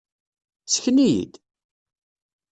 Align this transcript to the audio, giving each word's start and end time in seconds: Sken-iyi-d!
Sken-iyi-d! 0.73 1.33